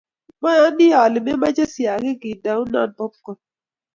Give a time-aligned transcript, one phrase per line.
[0.41, 3.37] moyoni ale memoche siagik kendenoun popkon